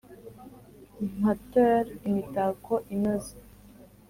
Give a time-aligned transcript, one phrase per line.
[1.17, 3.33] mpateure imitako inoze